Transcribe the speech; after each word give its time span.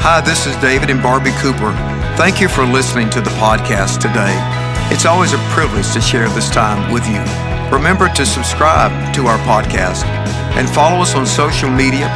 Hi, 0.00 0.22
this 0.22 0.46
is 0.46 0.56
David 0.64 0.88
and 0.88 1.02
Barbie 1.02 1.36
Cooper. 1.44 1.76
Thank 2.16 2.40
you 2.40 2.48
for 2.48 2.64
listening 2.64 3.10
to 3.10 3.20
the 3.20 3.28
podcast 3.36 4.00
today. 4.00 4.32
It's 4.88 5.04
always 5.04 5.34
a 5.34 5.38
privilege 5.52 5.92
to 5.92 6.00
share 6.00 6.26
this 6.30 6.48
time 6.48 6.90
with 6.90 7.04
you. 7.04 7.20
Remember 7.68 8.08
to 8.08 8.24
subscribe 8.24 8.88
to 9.12 9.26
our 9.26 9.36
podcast 9.44 10.08
and 10.56 10.64
follow 10.70 11.02
us 11.02 11.14
on 11.14 11.26
social 11.26 11.68
media. 11.68 12.08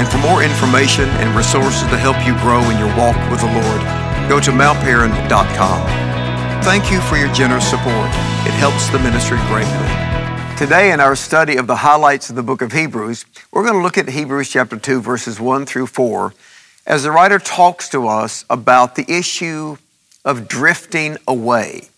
And 0.00 0.08
for 0.08 0.16
more 0.24 0.42
information 0.42 1.04
and 1.20 1.36
resources 1.36 1.84
to 1.92 2.00
help 2.00 2.16
you 2.24 2.32
grow 2.40 2.64
in 2.72 2.80
your 2.80 2.88
walk 2.96 3.20
with 3.28 3.44
the 3.44 3.52
Lord, 3.52 3.82
go 4.32 4.40
to 4.40 4.50
mountparan.com. 4.50 5.80
Thank 6.64 6.90
you 6.90 7.02
for 7.02 7.18
your 7.20 7.30
generous 7.34 7.68
support. 7.68 8.08
It 8.48 8.56
helps 8.56 8.88
the 8.88 8.98
ministry 8.98 9.36
greatly. 9.52 10.56
Today, 10.56 10.90
in 10.90 11.00
our 11.00 11.14
study 11.14 11.58
of 11.58 11.66
the 11.66 11.76
highlights 11.76 12.30
of 12.30 12.36
the 12.36 12.42
book 12.42 12.62
of 12.62 12.72
Hebrews, 12.72 13.26
we're 13.52 13.62
going 13.62 13.76
to 13.76 13.82
look 13.82 13.98
at 13.98 14.08
Hebrews 14.08 14.48
chapter 14.48 14.78
2, 14.78 15.02
verses 15.02 15.38
1 15.38 15.66
through 15.66 15.88
4, 15.88 16.32
as 16.86 17.02
the 17.02 17.10
writer 17.10 17.38
talks 17.38 17.88
to 17.88 18.06
us 18.06 18.44
about 18.48 18.94
the 18.94 19.04
issue 19.08 19.76
of 20.24 20.48
drifting 20.48 21.16
away. 21.26 21.88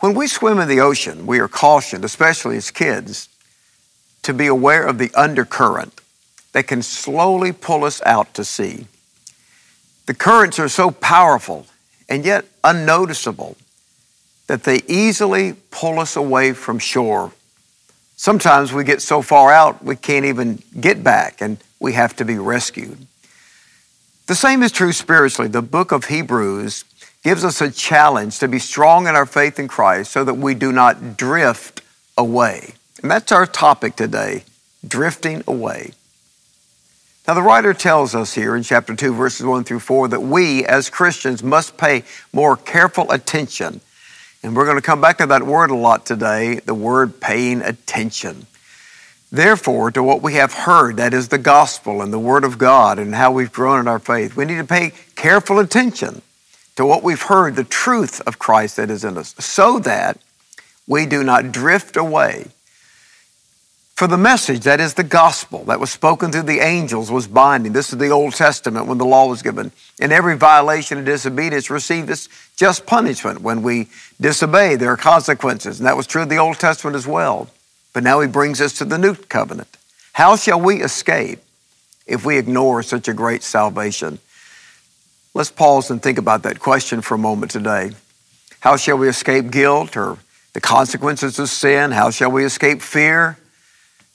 When 0.00 0.14
we 0.14 0.28
swim 0.28 0.58
in 0.58 0.68
the 0.68 0.80
ocean, 0.80 1.26
we 1.26 1.40
are 1.40 1.48
cautioned, 1.48 2.04
especially 2.04 2.56
as 2.56 2.70
kids, 2.70 3.28
to 4.22 4.32
be 4.32 4.46
aware 4.46 4.86
of 4.86 4.98
the 4.98 5.12
undercurrent 5.14 6.00
that 6.52 6.66
can 6.66 6.82
slowly 6.82 7.52
pull 7.52 7.84
us 7.84 8.00
out 8.04 8.34
to 8.34 8.44
sea. 8.44 8.86
The 10.06 10.14
currents 10.14 10.58
are 10.58 10.68
so 10.68 10.90
powerful 10.90 11.66
and 12.08 12.24
yet 12.24 12.44
unnoticeable 12.62 13.56
that 14.46 14.62
they 14.62 14.82
easily 14.86 15.54
pull 15.70 15.98
us 15.98 16.14
away 16.14 16.52
from 16.52 16.78
shore. 16.78 17.32
Sometimes 18.16 18.72
we 18.72 18.84
get 18.84 19.02
so 19.02 19.22
far 19.22 19.52
out 19.52 19.84
we 19.84 19.96
can't 19.96 20.24
even 20.24 20.62
get 20.80 21.02
back 21.02 21.40
and 21.40 21.58
we 21.80 21.94
have 21.94 22.14
to 22.16 22.24
be 22.24 22.38
rescued. 22.38 23.06
The 24.26 24.34
same 24.34 24.64
is 24.64 24.72
true 24.72 24.92
spiritually. 24.92 25.48
The 25.48 25.62
book 25.62 25.92
of 25.92 26.06
Hebrews 26.06 26.84
gives 27.22 27.44
us 27.44 27.60
a 27.60 27.70
challenge 27.70 28.40
to 28.40 28.48
be 28.48 28.58
strong 28.58 29.06
in 29.06 29.14
our 29.14 29.26
faith 29.26 29.58
in 29.58 29.68
Christ 29.68 30.10
so 30.10 30.24
that 30.24 30.34
we 30.34 30.54
do 30.54 30.72
not 30.72 31.16
drift 31.16 31.82
away. 32.18 32.74
And 33.02 33.10
that's 33.10 33.30
our 33.30 33.46
topic 33.46 33.94
today 33.94 34.42
drifting 34.86 35.44
away. 35.46 35.92
Now, 37.28 37.34
the 37.34 37.42
writer 37.42 37.74
tells 37.74 38.14
us 38.14 38.34
here 38.34 38.54
in 38.54 38.62
chapter 38.62 38.94
2, 38.94 39.14
verses 39.14 39.46
1 39.46 39.64
through 39.64 39.80
4, 39.80 40.08
that 40.08 40.22
we 40.22 40.64
as 40.64 40.90
Christians 40.90 41.42
must 41.42 41.76
pay 41.76 42.04
more 42.32 42.56
careful 42.56 43.10
attention. 43.10 43.80
And 44.42 44.54
we're 44.54 44.64
going 44.64 44.76
to 44.76 44.82
come 44.82 45.00
back 45.00 45.18
to 45.18 45.26
that 45.26 45.42
word 45.44 45.70
a 45.70 45.76
lot 45.76 46.06
today 46.06 46.56
the 46.56 46.74
word 46.74 47.20
paying 47.20 47.62
attention. 47.62 48.46
Therefore, 49.36 49.90
to 49.90 50.02
what 50.02 50.22
we 50.22 50.34
have 50.34 50.52
heard, 50.52 50.96
that 50.96 51.14
is 51.14 51.28
the 51.28 51.38
gospel 51.38 52.02
and 52.02 52.12
the 52.12 52.18
word 52.18 52.44
of 52.44 52.58
God 52.58 52.98
and 52.98 53.14
how 53.14 53.30
we've 53.30 53.52
grown 53.52 53.80
in 53.80 53.88
our 53.88 53.98
faith, 53.98 54.36
we 54.36 54.44
need 54.44 54.56
to 54.56 54.64
pay 54.64 54.92
careful 55.14 55.58
attention 55.58 56.22
to 56.76 56.84
what 56.84 57.02
we've 57.02 57.22
heard, 57.22 57.56
the 57.56 57.64
truth 57.64 58.20
of 58.26 58.38
Christ 58.38 58.76
that 58.76 58.90
is 58.90 59.04
in 59.04 59.16
us, 59.16 59.34
so 59.38 59.78
that 59.80 60.18
we 60.86 61.06
do 61.06 61.22
not 61.22 61.52
drift 61.52 61.96
away 61.96 62.46
for 63.96 64.06
the 64.06 64.18
message, 64.18 64.60
that 64.64 64.78
is 64.78 64.92
the 64.92 65.02
gospel 65.02 65.64
that 65.64 65.80
was 65.80 65.90
spoken 65.90 66.30
through 66.30 66.42
the 66.42 66.60
angels, 66.60 67.10
was 67.10 67.26
binding. 67.26 67.72
This 67.72 67.94
is 67.94 67.98
the 67.98 68.10
Old 68.10 68.34
Testament 68.34 68.86
when 68.86 68.98
the 68.98 69.06
law 69.06 69.26
was 69.26 69.40
given. 69.40 69.72
And 69.98 70.12
every 70.12 70.36
violation 70.36 70.98
and 70.98 71.06
disobedience 71.06 71.70
received 71.70 72.10
its 72.10 72.28
just 72.56 72.84
punishment. 72.84 73.40
When 73.40 73.62
we 73.62 73.88
disobey, 74.20 74.76
there 74.76 74.90
are 74.90 74.98
consequences. 74.98 75.80
And 75.80 75.86
that 75.86 75.96
was 75.96 76.06
true 76.06 76.22
of 76.22 76.28
the 76.28 76.36
Old 76.36 76.58
Testament 76.58 76.94
as 76.94 77.06
well. 77.06 77.48
But 77.96 78.04
now 78.04 78.20
he 78.20 78.28
brings 78.28 78.60
us 78.60 78.74
to 78.74 78.84
the 78.84 78.98
new 78.98 79.14
covenant. 79.14 79.78
How 80.12 80.36
shall 80.36 80.60
we 80.60 80.82
escape 80.82 81.38
if 82.06 82.26
we 82.26 82.36
ignore 82.36 82.82
such 82.82 83.08
a 83.08 83.14
great 83.14 83.42
salvation? 83.42 84.18
Let's 85.32 85.50
pause 85.50 85.90
and 85.90 86.02
think 86.02 86.18
about 86.18 86.42
that 86.42 86.60
question 86.60 87.00
for 87.00 87.14
a 87.14 87.18
moment 87.18 87.52
today. 87.52 87.92
How 88.60 88.76
shall 88.76 88.98
we 88.98 89.08
escape 89.08 89.50
guilt 89.50 89.96
or 89.96 90.18
the 90.52 90.60
consequences 90.60 91.38
of 91.38 91.48
sin? 91.48 91.90
How 91.90 92.10
shall 92.10 92.30
we 92.30 92.44
escape 92.44 92.82
fear? 92.82 93.38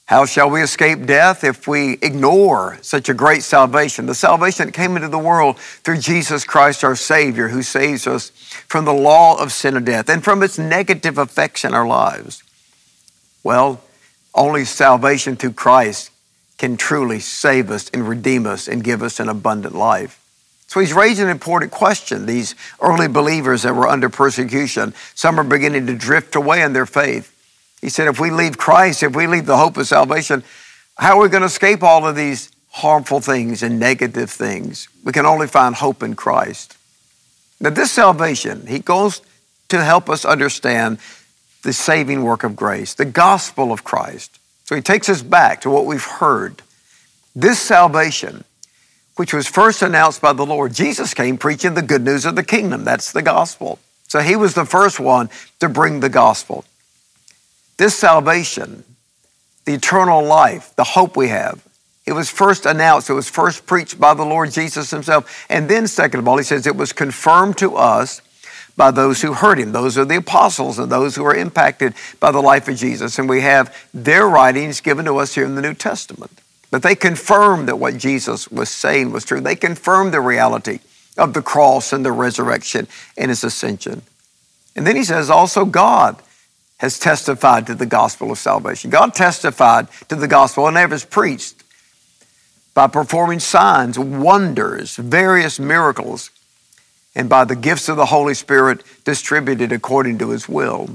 How 0.05 0.27
shall 0.27 0.51
we 0.51 0.61
escape 0.61 1.07
death 1.07 1.43
if 1.43 1.67
we 1.67 1.93
ignore 2.03 2.77
such 2.83 3.09
a 3.09 3.15
great 3.15 3.41
salvation? 3.41 4.05
The 4.05 4.13
salvation 4.13 4.67
that 4.67 4.73
came 4.73 4.95
into 4.95 5.07
the 5.07 5.17
world 5.17 5.57
through 5.57 5.97
Jesus 5.97 6.43
Christ, 6.43 6.83
our 6.83 6.95
Savior, 6.95 7.47
who 7.47 7.63
saves 7.63 8.05
us 8.05 8.29
from 8.67 8.85
the 8.85 8.93
law 8.93 9.41
of 9.41 9.51
sin 9.51 9.75
and 9.75 9.87
death 9.87 10.07
and 10.07 10.23
from 10.23 10.43
its 10.43 10.59
negative 10.59 11.17
effects 11.17 11.65
in 11.65 11.73
our 11.73 11.87
lives. 11.87 12.43
Well, 13.43 13.81
only 14.33 14.65
salvation 14.65 15.35
through 15.35 15.53
Christ 15.53 16.11
can 16.57 16.77
truly 16.77 17.19
save 17.19 17.71
us 17.71 17.89
and 17.89 18.07
redeem 18.07 18.45
us 18.45 18.67
and 18.67 18.83
give 18.83 19.01
us 19.01 19.19
an 19.19 19.29
abundant 19.29 19.75
life. 19.75 20.19
So 20.67 20.79
he's 20.79 20.93
raising 20.93 21.25
an 21.25 21.31
important 21.31 21.71
question. 21.71 22.25
These 22.25 22.55
early 22.79 23.07
believers 23.07 23.63
that 23.63 23.75
were 23.75 23.87
under 23.87 24.09
persecution, 24.09 24.93
some 25.15 25.39
are 25.39 25.43
beginning 25.43 25.87
to 25.87 25.95
drift 25.95 26.35
away 26.35 26.61
in 26.61 26.73
their 26.73 26.85
faith. 26.85 27.35
He 27.81 27.89
said, 27.89 28.07
if 28.07 28.19
we 28.19 28.29
leave 28.29 28.57
Christ, 28.57 29.03
if 29.03 29.15
we 29.15 29.27
leave 29.27 29.47
the 29.47 29.57
hope 29.57 29.75
of 29.75 29.87
salvation, 29.87 30.43
how 30.97 31.17
are 31.17 31.23
we 31.23 31.29
going 31.29 31.41
to 31.41 31.47
escape 31.47 31.83
all 31.83 32.07
of 32.07 32.15
these 32.15 32.51
harmful 32.69 33.19
things 33.19 33.63
and 33.63 33.79
negative 33.79 34.29
things? 34.29 34.87
We 35.03 35.11
can 35.11 35.25
only 35.25 35.47
find 35.47 35.75
hope 35.75 36.03
in 36.03 36.15
Christ. 36.15 36.77
Now, 37.59 37.71
this 37.71 37.91
salvation, 37.91 38.67
he 38.67 38.79
goes 38.79 39.21
to 39.69 39.83
help 39.83 40.09
us 40.09 40.25
understand 40.25 40.99
the 41.63 41.73
saving 41.73 42.23
work 42.23 42.43
of 42.43 42.55
grace, 42.55 42.93
the 42.93 43.05
gospel 43.05 43.71
of 43.71 43.83
Christ. 43.83 44.39
So 44.65 44.75
he 44.75 44.81
takes 44.81 45.09
us 45.09 45.21
back 45.21 45.61
to 45.61 45.69
what 45.69 45.85
we've 45.85 46.03
heard. 46.03 46.61
This 47.35 47.59
salvation, 47.59 48.43
which 49.15 49.33
was 49.33 49.47
first 49.47 49.81
announced 49.81 50.21
by 50.21 50.33
the 50.33 50.45
Lord, 50.45 50.73
Jesus 50.73 51.13
came 51.13 51.37
preaching 51.37 51.73
the 51.73 51.81
good 51.81 52.03
news 52.03 52.25
of 52.25 52.35
the 52.35 52.43
kingdom. 52.43 52.83
That's 52.83 53.11
the 53.11 53.21
gospel. 53.21 53.79
So 54.07 54.19
he 54.19 54.35
was 54.35 54.53
the 54.53 54.65
first 54.65 54.99
one 54.99 55.29
to 55.59 55.69
bring 55.69 55.99
the 55.99 56.09
gospel. 56.09 56.65
This 57.77 57.95
salvation, 57.95 58.83
the 59.65 59.73
eternal 59.73 60.23
life, 60.23 60.75
the 60.75 60.83
hope 60.83 61.15
we 61.15 61.29
have, 61.29 61.63
it 62.05 62.13
was 62.13 62.29
first 62.29 62.65
announced, 62.65 63.09
it 63.09 63.13
was 63.13 63.29
first 63.29 63.65
preached 63.65 63.99
by 63.99 64.13
the 64.13 64.25
Lord 64.25 64.51
Jesus 64.51 64.91
himself. 64.91 65.45
And 65.49 65.69
then, 65.69 65.87
second 65.87 66.19
of 66.19 66.27
all, 66.27 66.37
he 66.37 66.43
says 66.43 66.65
it 66.65 66.75
was 66.75 66.93
confirmed 66.93 67.57
to 67.59 67.75
us 67.75 68.21
by 68.81 68.89
those 68.89 69.21
who 69.21 69.33
heard 69.33 69.59
him. 69.59 69.73
Those 69.73 69.95
are 69.95 70.05
the 70.05 70.15
apostles 70.15 70.79
and 70.79 70.91
those 70.91 71.15
who 71.15 71.23
are 71.23 71.35
impacted 71.35 71.93
by 72.19 72.31
the 72.31 72.41
life 72.41 72.67
of 72.67 72.77
Jesus. 72.77 73.19
And 73.19 73.29
we 73.29 73.41
have 73.41 73.77
their 73.93 74.27
writings 74.27 74.81
given 74.81 75.05
to 75.05 75.17
us 75.17 75.35
here 75.35 75.45
in 75.45 75.53
the 75.53 75.61
New 75.61 75.75
Testament. 75.75 76.31
But 76.71 76.81
they 76.81 76.95
confirmed 76.95 77.67
that 77.67 77.75
what 77.75 77.99
Jesus 77.99 78.49
was 78.49 78.71
saying 78.71 79.11
was 79.11 79.23
true. 79.23 79.39
They 79.39 79.55
confirmed 79.55 80.15
the 80.15 80.19
reality 80.19 80.79
of 81.15 81.35
the 81.35 81.43
cross 81.43 81.93
and 81.93 82.03
the 82.03 82.11
resurrection 82.11 82.87
and 83.15 83.29
his 83.29 83.43
ascension. 83.43 84.01
And 84.75 84.87
then 84.87 84.95
he 84.95 85.03
says 85.03 85.29
also 85.29 85.63
God 85.63 86.19
has 86.77 86.97
testified 86.97 87.67
to 87.67 87.75
the 87.75 87.85
gospel 87.85 88.31
of 88.31 88.39
salvation. 88.39 88.89
God 88.89 89.13
testified 89.13 89.89
to 90.09 90.15
the 90.15 90.27
gospel 90.27 90.67
and 90.67 90.75
ever 90.75 90.97
preached 91.01 91.63
by 92.73 92.87
performing 92.87 93.41
signs, 93.41 93.99
wonders, 93.99 94.95
various 94.95 95.59
miracles, 95.59 96.31
and 97.15 97.29
by 97.29 97.43
the 97.43 97.55
gifts 97.55 97.89
of 97.89 97.97
the 97.97 98.05
Holy 98.05 98.33
Spirit 98.33 98.83
distributed 99.03 99.71
according 99.71 100.17
to 100.19 100.29
his 100.29 100.47
will. 100.47 100.89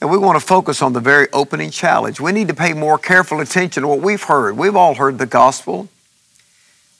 And 0.00 0.10
we 0.10 0.18
want 0.18 0.38
to 0.38 0.46
focus 0.46 0.82
on 0.82 0.92
the 0.92 1.00
very 1.00 1.28
opening 1.32 1.70
challenge. 1.70 2.20
We 2.20 2.32
need 2.32 2.48
to 2.48 2.54
pay 2.54 2.74
more 2.74 2.98
careful 2.98 3.40
attention 3.40 3.82
to 3.82 3.88
what 3.88 4.00
we've 4.00 4.22
heard. 4.22 4.56
We've 4.56 4.76
all 4.76 4.94
heard 4.94 5.18
the 5.18 5.26
gospel. 5.26 5.88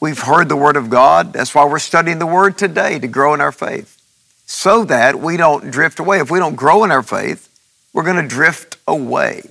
We've 0.00 0.18
heard 0.18 0.48
the 0.48 0.56
word 0.56 0.76
of 0.76 0.90
God. 0.90 1.32
That's 1.32 1.54
why 1.54 1.64
we're 1.66 1.78
studying 1.78 2.18
the 2.18 2.26
word 2.26 2.58
today 2.58 2.98
to 2.98 3.06
grow 3.06 3.34
in 3.34 3.40
our 3.40 3.52
faith 3.52 4.00
so 4.46 4.84
that 4.84 5.18
we 5.18 5.36
don't 5.36 5.70
drift 5.70 5.98
away. 5.98 6.20
If 6.20 6.30
we 6.30 6.38
don't 6.38 6.56
grow 6.56 6.84
in 6.84 6.90
our 6.90 7.02
faith, 7.02 7.48
we're 7.92 8.04
going 8.04 8.22
to 8.22 8.28
drift 8.28 8.76
away. 8.86 9.42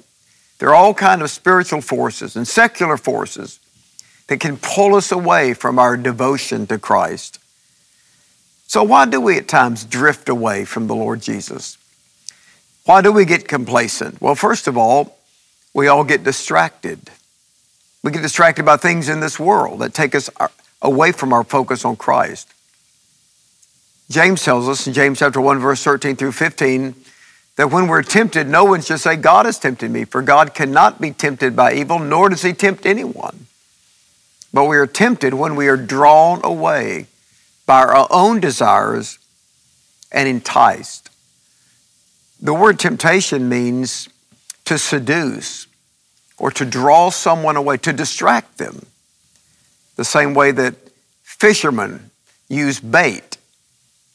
There 0.60 0.70
are 0.70 0.76
all 0.76 0.94
kinds 0.94 1.22
of 1.22 1.30
spiritual 1.30 1.82
forces 1.82 2.36
and 2.36 2.48
secular 2.48 2.98
forces 2.98 3.60
that 4.28 4.40
can 4.40 4.58
pull 4.58 4.96
us 4.96 5.12
away 5.12 5.54
from 5.54 5.78
our 5.78 5.98
devotion 5.98 6.66
to 6.68 6.80
Christ. 6.80 7.40
So, 8.68 8.84
why 8.84 9.06
do 9.06 9.22
we 9.22 9.38
at 9.38 9.48
times 9.48 9.84
drift 9.84 10.30
away 10.30 10.66
from 10.66 10.88
the 10.88 10.96
Lord 10.96 11.22
Jesus? 11.22 11.78
Why 12.86 13.02
do 13.02 13.12
we 13.12 13.26
get 13.26 13.48
complacent? 13.48 14.22
Well, 14.22 14.36
first 14.36 14.68
of 14.68 14.78
all, 14.78 15.18
we 15.74 15.88
all 15.88 16.04
get 16.04 16.24
distracted. 16.24 17.00
We 18.04 18.12
get 18.12 18.22
distracted 18.22 18.66
by 18.66 18.78
things 18.78 19.10
in 19.10 19.20
this 19.20 19.40
world 19.40 19.80
that 19.80 19.94
take 19.94 20.14
us 20.14 20.30
away 20.82 21.12
from 21.12 21.34
our 21.34 21.44
focus 21.44 21.84
on 21.84 21.96
Christ. 21.96 22.54
James 24.10 24.44
tells 24.44 24.70
us 24.70 24.86
in 24.86 24.94
James 24.94 25.20
chapter 25.20 25.42
1, 25.42 25.58
verse 25.60 25.84
13 25.84 26.16
through 26.16 26.32
15, 26.34 26.94
that 27.56 27.72
when 27.72 27.88
we're 27.88 28.04
tempted, 28.04 28.48
no 28.48 28.66
one 28.66 28.82
should 28.82 29.00
say, 29.00 29.16
God 29.16 29.48
has 29.48 29.58
tempted 29.58 29.90
me, 29.90 30.06
for 30.06 30.22
God 30.22 30.54
cannot 30.54 31.02
be 31.02 31.12
tempted 31.12 31.56
by 31.56 31.74
evil, 31.74 31.98
nor 31.98 32.30
does 32.30 32.44
he 32.44 32.54
tempt 32.54 32.86
anyone. 32.86 33.48
But 34.54 34.66
we 34.66 34.78
are 34.78 34.88
tempted 34.88 35.34
when 35.34 35.56
we 35.56 35.68
are 35.68 35.78
drawn 35.78 36.42
away 36.44 37.08
by 37.66 37.82
our 37.82 38.08
own 38.10 38.40
desires 38.40 39.20
and 40.12 40.28
enticed. 40.30 41.10
The 42.42 42.54
word 42.54 42.80
temptation 42.80 43.50
means 43.50 44.10
to 44.66 44.78
seduce 44.78 45.68
or 46.38 46.52
to 46.52 46.66
draw 46.66 47.10
someone 47.10 47.56
away, 47.56 47.78
to 47.78 47.94
distract 47.94 48.58
them. 48.58 48.86
The 49.96 50.04
same 50.04 50.34
way 50.34 50.52
that 50.52 50.76
fishermen 51.24 52.12
use 52.50 52.80
bait. 52.80 53.38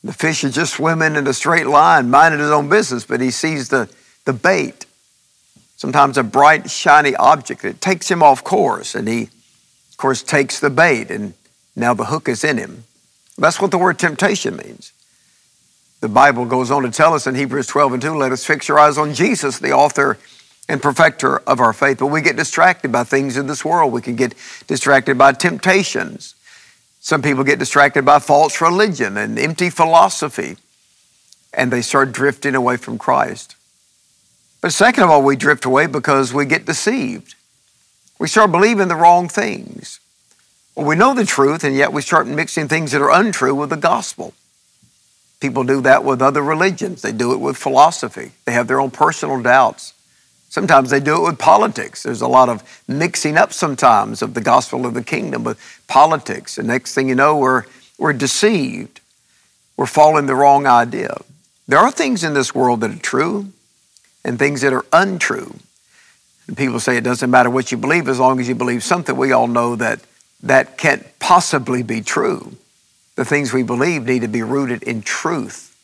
The 0.05 0.13
fish 0.13 0.45
is 0.45 0.55
just 0.55 0.75
swimming 0.75 1.17
in 1.17 1.27
a 1.27 1.35
straight 1.35 1.67
line, 1.67 2.11
minding 2.11 2.41
his 2.41 2.51
own 2.51 2.69
business, 2.69 3.05
but 3.05 3.21
he 3.21 3.31
sees 3.31 3.69
the, 3.69 3.89
the 4.25 4.33
bait. 4.33 4.87
Sometimes 5.77 6.19
a 6.19 6.23
bright, 6.23 6.71
shiny 6.71 7.17
object. 7.17 7.65
It 7.65 7.81
takes 7.81 8.11
him 8.11 8.23
off 8.23 8.45
course, 8.45 8.95
and 8.95 9.09
he, 9.09 9.23
of 9.91 9.97
course, 9.97 10.23
takes 10.23 10.61
the 10.61 10.71
bait, 10.71 11.11
and 11.11 11.35
now 11.75 11.95
the 11.95 12.07
hook 12.07 12.29
is 12.29 12.45
in 12.45 12.59
him. 12.59 12.85
That's 13.41 13.61
what 13.61 13.71
the 13.71 13.79
word 13.79 13.99
temptation 13.99 14.57
means. 14.57 14.93
The 16.01 16.09
Bible 16.09 16.45
goes 16.45 16.71
on 16.71 16.83
to 16.83 16.91
tell 16.91 17.15
us 17.15 17.27
in 17.27 17.35
Hebrews 17.35 17.67
12 17.67 17.95
and 17.95 18.03
2 18.03 18.15
let 18.15 18.33
us 18.33 18.45
fix 18.45 18.69
our 18.69 18.79
eyes 18.79 18.99
on 18.99 19.15
Jesus, 19.15 19.59
the 19.59 19.73
author 19.73 20.19
and 20.69 20.81
perfecter 20.81 21.39
of 21.39 21.59
our 21.59 21.73
faith. 21.73 21.99
But 21.99 22.09
we 22.09 22.21
get 22.21 22.37
distracted 22.37 22.93
by 22.93 23.05
things 23.05 23.39
in 23.39 23.47
this 23.47 23.65
world. 23.65 23.93
We 23.93 24.03
can 24.03 24.15
get 24.15 24.35
distracted 24.67 25.17
by 25.17 25.33
temptations. 25.33 26.35
Some 27.01 27.23
people 27.23 27.43
get 27.43 27.59
distracted 27.59 28.05
by 28.05 28.19
false 28.19 28.61
religion 28.61 29.17
and 29.17 29.39
empty 29.39 29.71
philosophy, 29.71 30.59
and 31.55 31.73
they 31.73 31.81
start 31.81 32.13
drifting 32.13 32.55
away 32.55 32.77
from 32.77 32.99
Christ. 32.99 33.57
But 34.61 34.75
second 34.75 35.05
of 35.05 35.11
all, 35.11 35.23
we 35.23 35.37
drift 35.37 35.65
away 35.65 35.87
because 35.87 36.35
we 36.35 36.45
get 36.45 36.67
deceived. 36.67 37.35
We 38.19 38.29
start 38.29 38.53
believing 38.53 38.89
the 38.89 38.97
wrong 38.97 39.29
things. 39.29 39.99
Well, 40.75 40.87
we 40.87 40.97
know 40.97 41.15
the 41.15 41.25
truth, 41.25 41.65
and 41.65 41.75
yet 41.75 41.93
we 41.93 42.03
start 42.03 42.27
mixing 42.27 42.69
things 42.69 42.93
that 42.93 43.03
are 43.03 43.11
untrue 43.11 43.55
with 43.55 43.71
the 43.71 43.77
gospel. 43.77 44.35
People 45.41 45.65
do 45.65 45.81
that 45.81 46.05
with 46.05 46.21
other 46.21 46.43
religions. 46.43 47.03
They 47.03 47.13
do 47.13 47.33
it 47.33 47.41
with 47.41 47.57
philosophy. 47.57 48.33
They 48.45 48.53
have 48.53 48.69
their 48.69 48.81
own 48.81 48.91
personal 48.91 49.43
doubts. 49.43 49.95
Sometimes 50.51 50.91
they 50.91 51.01
do 51.01 51.17
it 51.17 51.29
with 51.29 51.39
politics. 51.39 52.03
There's 52.03 52.21
a 52.21 52.29
lot 52.29 52.49
of 52.49 52.83
mixing 52.87 53.37
up 53.37 53.53
sometimes 53.53 54.21
of 54.21 54.35
the 54.35 54.41
gospel 54.41 54.85
of 54.85 54.95
the 54.95 55.03
kingdom 55.03 55.45
with 55.45 55.59
politics. 55.87 56.59
And 56.59 56.69
next 56.69 56.95
thing 56.95 57.09
you 57.09 57.15
know, 57.15 57.37
we're, 57.37 57.65
we're 57.99 58.13
deceived. 58.13 59.01
We're 59.77 59.87
following 59.87 60.27
the 60.27 60.35
wrong 60.35 60.67
idea. 60.67 61.17
There 61.67 61.79
are 61.79 61.93
things 61.93 62.25
in 62.25 62.35
this 62.35 62.55
world 62.55 62.81
that 62.81 62.91
are 62.91 62.99
true 62.99 63.53
and 64.25 64.39
things 64.39 64.61
that 64.61 64.73
are 64.73 64.85
untrue. 64.93 65.55
And 66.49 66.57
people 66.57 66.81
say 66.81 66.97
it 66.97 67.05
doesn't 67.05 67.31
matter 67.31 67.49
what 67.49 67.71
you 67.71 67.79
believe 67.79 68.09
as 68.09 68.19
long 68.19 68.41
as 68.41 68.49
you 68.49 68.57
believe 68.57 68.83
something. 68.83 69.17
We 69.17 69.33
all 69.33 69.47
know 69.47 69.77
that 69.77 70.01
that 70.43 70.79
can't 70.79 71.07
possibly 71.19 71.83
be 71.83 72.01
true. 72.03 72.57
The 73.17 73.25
things 73.25 73.53
we 73.53 73.63
believe 73.63 74.05
need 74.05 74.23
to 74.23 74.29
be 74.29 74.43
rooted 74.43 74.83
in 74.83 75.03
truth. 75.03 75.77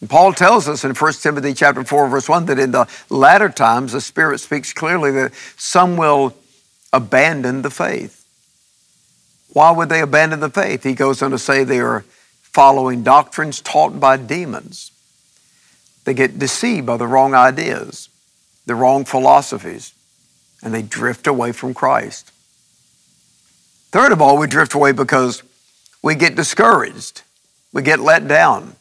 And 0.00 0.10
Paul 0.10 0.32
tells 0.32 0.68
us 0.68 0.84
in 0.84 0.94
1 0.94 1.12
Timothy 1.14 1.54
chapter 1.54 1.84
4 1.84 2.08
verse 2.08 2.28
1 2.28 2.46
that 2.46 2.58
in 2.58 2.72
the 2.72 2.88
latter 3.08 3.48
times 3.48 3.92
the 3.92 4.00
Spirit 4.00 4.40
speaks 4.40 4.72
clearly 4.72 5.10
that 5.12 5.32
some 5.56 5.96
will 5.96 6.34
abandon 6.92 7.62
the 7.62 7.70
faith. 7.70 8.26
Why 9.52 9.70
would 9.70 9.88
they 9.88 10.00
abandon 10.00 10.40
the 10.40 10.50
faith? 10.50 10.82
He 10.82 10.94
goes 10.94 11.22
on 11.22 11.30
to 11.30 11.38
say 11.38 11.62
they 11.62 11.80
are 11.80 12.04
following 12.42 13.02
doctrines 13.02 13.60
taught 13.60 14.00
by 14.00 14.16
demons. 14.16 14.90
They 16.04 16.14
get 16.14 16.38
deceived 16.38 16.86
by 16.86 16.96
the 16.96 17.06
wrong 17.06 17.34
ideas, 17.34 18.08
the 18.66 18.74
wrong 18.74 19.04
philosophies, 19.04 19.92
and 20.62 20.74
they 20.74 20.82
drift 20.82 21.26
away 21.26 21.52
from 21.52 21.74
Christ. 21.74 22.31
Third 23.92 24.10
of 24.10 24.22
all, 24.22 24.38
we 24.38 24.46
drift 24.46 24.72
away 24.72 24.92
because 24.92 25.42
we 26.02 26.14
get 26.14 26.34
discouraged. 26.34 27.20
We 27.74 27.82
get 27.82 28.00
let 28.00 28.26
down. 28.26 28.74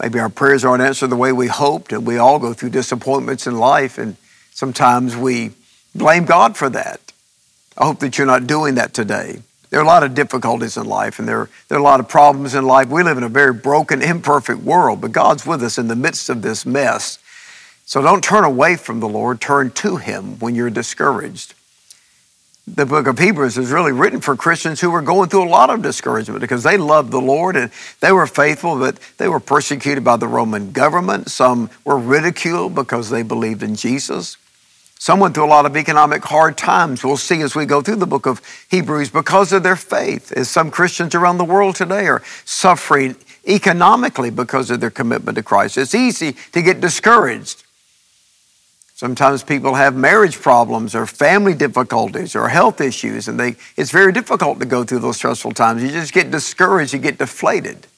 Maybe 0.00 0.18
our 0.18 0.30
prayers 0.30 0.64
aren't 0.64 0.82
answered 0.82 1.08
the 1.08 1.16
way 1.16 1.30
we 1.30 1.48
hoped, 1.48 1.92
and 1.92 2.06
we 2.06 2.16
all 2.16 2.38
go 2.38 2.54
through 2.54 2.70
disappointments 2.70 3.46
in 3.46 3.58
life, 3.58 3.98
and 3.98 4.16
sometimes 4.50 5.14
we 5.14 5.50
blame 5.94 6.24
God 6.24 6.56
for 6.56 6.70
that. 6.70 7.12
I 7.76 7.84
hope 7.84 7.98
that 8.00 8.16
you're 8.16 8.26
not 8.26 8.46
doing 8.46 8.76
that 8.76 8.94
today. 8.94 9.42
There 9.68 9.78
are 9.78 9.84
a 9.84 9.86
lot 9.86 10.02
of 10.02 10.14
difficulties 10.14 10.78
in 10.78 10.86
life, 10.86 11.18
and 11.18 11.28
there, 11.28 11.50
there 11.68 11.76
are 11.76 11.80
a 11.80 11.84
lot 11.84 12.00
of 12.00 12.08
problems 12.08 12.54
in 12.54 12.64
life. 12.64 12.88
We 12.88 13.02
live 13.02 13.18
in 13.18 13.24
a 13.24 13.28
very 13.28 13.52
broken, 13.52 14.00
imperfect 14.00 14.60
world, 14.60 15.02
but 15.02 15.12
God's 15.12 15.44
with 15.44 15.62
us 15.62 15.76
in 15.76 15.88
the 15.88 15.96
midst 15.96 16.30
of 16.30 16.40
this 16.40 16.64
mess. 16.64 17.18
So 17.84 18.00
don't 18.00 18.24
turn 18.24 18.44
away 18.44 18.76
from 18.76 19.00
the 19.00 19.08
Lord, 19.08 19.42
turn 19.42 19.70
to 19.72 19.96
Him 19.96 20.38
when 20.38 20.54
you're 20.54 20.70
discouraged 20.70 21.52
the 22.66 22.86
book 22.86 23.08
of 23.08 23.18
Hebrews 23.18 23.58
is 23.58 23.72
really 23.72 23.90
written 23.90 24.20
for 24.20 24.36
Christians 24.36 24.80
who 24.80 24.90
were 24.90 25.02
going 25.02 25.28
through 25.28 25.44
a 25.44 25.50
lot 25.50 25.68
of 25.68 25.82
discouragement 25.82 26.40
because 26.40 26.62
they 26.62 26.76
loved 26.76 27.10
the 27.10 27.20
Lord 27.20 27.56
and 27.56 27.72
they 28.00 28.12
were 28.12 28.26
faithful, 28.26 28.78
but 28.78 28.98
they 29.18 29.28
were 29.28 29.40
persecuted 29.40 30.04
by 30.04 30.16
the 30.16 30.28
Roman 30.28 30.70
government. 30.70 31.28
Some 31.30 31.70
were 31.84 31.98
ridiculed 31.98 32.74
because 32.74 33.10
they 33.10 33.22
believed 33.22 33.64
in 33.64 33.74
Jesus. 33.74 34.36
Some 35.00 35.18
went 35.18 35.34
through 35.34 35.46
a 35.46 35.46
lot 35.46 35.66
of 35.66 35.76
economic 35.76 36.22
hard 36.22 36.56
times. 36.56 37.02
We'll 37.02 37.16
see 37.16 37.40
as 37.40 37.56
we 37.56 37.66
go 37.66 37.82
through 37.82 37.96
the 37.96 38.06
book 38.06 38.26
of 38.26 38.40
Hebrews 38.70 39.10
because 39.10 39.52
of 39.52 39.64
their 39.64 39.74
faith. 39.74 40.30
As 40.30 40.48
some 40.48 40.70
Christians 40.70 41.16
around 41.16 41.38
the 41.38 41.44
world 41.44 41.74
today 41.74 42.06
are 42.06 42.22
suffering 42.44 43.16
economically 43.44 44.30
because 44.30 44.70
of 44.70 44.78
their 44.78 44.90
commitment 44.90 45.34
to 45.34 45.42
Christ. 45.42 45.76
It's 45.76 45.96
easy 45.96 46.36
to 46.52 46.62
get 46.62 46.80
discouraged 46.80 47.61
Sometimes 49.02 49.42
people 49.42 49.74
have 49.74 49.96
marriage 49.96 50.40
problems 50.40 50.94
or 50.94 51.06
family 51.06 51.54
difficulties 51.54 52.36
or 52.36 52.48
health 52.48 52.80
issues, 52.80 53.26
and 53.26 53.36
they, 53.36 53.56
it's 53.76 53.90
very 53.90 54.12
difficult 54.12 54.60
to 54.60 54.64
go 54.64 54.84
through 54.84 55.00
those 55.00 55.16
stressful 55.16 55.50
times. 55.50 55.82
You 55.82 55.90
just 55.90 56.12
get 56.12 56.30
discouraged, 56.30 56.92
you 56.92 57.00
get 57.00 57.18
deflated. 57.18 57.88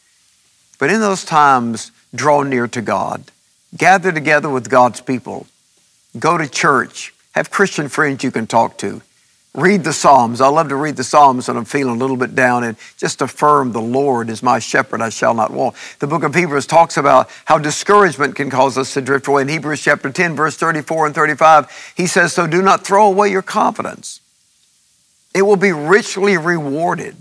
But 0.78 0.88
in 0.88 1.00
those 1.00 1.22
times, 1.22 1.92
draw 2.14 2.42
near 2.42 2.66
to 2.68 2.80
God. 2.80 3.24
Gather 3.76 4.12
together 4.12 4.48
with 4.48 4.70
God's 4.70 5.02
people. 5.02 5.46
Go 6.18 6.38
to 6.38 6.48
church. 6.48 7.12
Have 7.32 7.50
Christian 7.50 7.90
friends 7.90 8.24
you 8.24 8.30
can 8.30 8.46
talk 8.46 8.78
to. 8.78 9.02
Read 9.54 9.84
the 9.84 9.92
Psalms. 9.92 10.40
I 10.40 10.48
love 10.48 10.68
to 10.70 10.76
read 10.76 10.96
the 10.96 11.04
Psalms 11.04 11.46
when 11.46 11.56
I'm 11.56 11.64
feeling 11.64 11.94
a 11.94 11.98
little 11.98 12.16
bit 12.16 12.34
down 12.34 12.64
and 12.64 12.76
just 12.96 13.22
affirm 13.22 13.70
the 13.70 13.80
Lord 13.80 14.28
is 14.28 14.42
my 14.42 14.58
shepherd, 14.58 15.00
I 15.00 15.10
shall 15.10 15.32
not 15.32 15.52
want. 15.52 15.76
The 16.00 16.08
book 16.08 16.24
of 16.24 16.34
Hebrews 16.34 16.66
talks 16.66 16.96
about 16.96 17.30
how 17.44 17.58
discouragement 17.58 18.34
can 18.34 18.50
cause 18.50 18.76
us 18.76 18.94
to 18.94 19.00
drift 19.00 19.28
away. 19.28 19.42
In 19.42 19.48
Hebrews 19.48 19.80
chapter 19.80 20.10
10, 20.10 20.34
verse 20.34 20.56
34 20.56 21.06
and 21.06 21.14
35, 21.14 21.92
he 21.96 22.08
says, 22.08 22.32
So 22.32 22.48
do 22.48 22.62
not 22.62 22.84
throw 22.84 23.06
away 23.06 23.30
your 23.30 23.42
confidence. 23.42 24.18
It 25.32 25.42
will 25.42 25.56
be 25.56 25.70
richly 25.70 26.36
rewarded. 26.36 27.16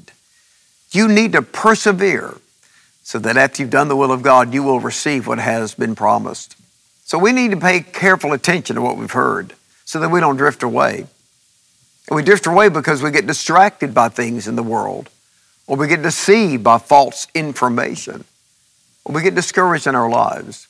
You 0.90 1.08
need 1.08 1.34
to 1.34 1.44
persevere 1.44 2.38
so 3.04 3.20
that 3.20 3.38
after 3.38 3.62
you've 3.62 3.72
done 3.72 3.90
the 3.90 3.96
will 3.96 4.12
of 4.12 4.24
God, 4.24 4.56
you 4.56 4.64
will 4.64 4.80
receive 4.80 5.28
what 5.28 5.38
has 5.38 5.76
been 5.76 5.94
promised. 5.94 6.56
So 7.06 7.20
we 7.20 7.32
need 7.32 7.52
to 7.52 7.58
pay 7.58 7.82
careful 7.82 8.34
attention 8.34 8.76
to 8.76 8.82
what 8.82 8.98
we've 8.98 9.12
heard 9.12 9.54
so 9.86 10.00
that 10.00 10.10
we 10.10 10.20
don't 10.20 10.38
drift 10.38 10.64
away. 10.64 11.06
And 12.10 12.16
we 12.16 12.24
drift 12.24 12.46
away 12.46 12.70
because 12.70 13.02
we 13.02 13.12
get 13.12 13.28
distracted 13.28 13.94
by 13.94 14.10
things 14.10 14.48
in 14.48 14.56
the 14.56 14.64
world, 14.64 15.10
or 15.68 15.78
we 15.78 15.88
get 15.88 16.02
deceived 16.02 16.64
by 16.64 16.78
false 16.78 17.28
information, 17.34 18.26
or 19.06 19.16
we 19.16 19.22
get 19.22 19.36
discouraged 19.36 19.88
in 19.88 19.96
our 19.96 20.10
lives. 20.10 20.68